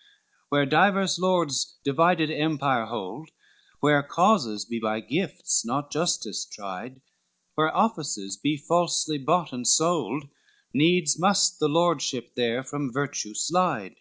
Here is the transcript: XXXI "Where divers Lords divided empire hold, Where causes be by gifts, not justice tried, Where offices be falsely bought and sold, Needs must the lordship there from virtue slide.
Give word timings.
XXXI 0.00 0.40
"Where 0.48 0.64
divers 0.64 1.18
Lords 1.18 1.76
divided 1.84 2.30
empire 2.30 2.86
hold, 2.86 3.32
Where 3.80 4.02
causes 4.02 4.64
be 4.64 4.80
by 4.80 5.00
gifts, 5.00 5.62
not 5.62 5.90
justice 5.90 6.46
tried, 6.46 7.02
Where 7.54 7.76
offices 7.76 8.38
be 8.38 8.56
falsely 8.56 9.18
bought 9.18 9.52
and 9.52 9.68
sold, 9.68 10.26
Needs 10.72 11.18
must 11.18 11.58
the 11.58 11.68
lordship 11.68 12.34
there 12.34 12.64
from 12.64 12.90
virtue 12.90 13.34
slide. 13.34 13.96